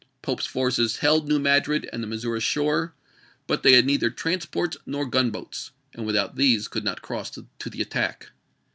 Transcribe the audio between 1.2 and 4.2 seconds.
New Madrid and the Missouri shore, but they had neither